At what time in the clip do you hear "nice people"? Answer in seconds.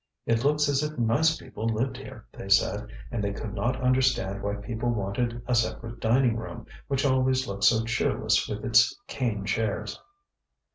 0.97-1.67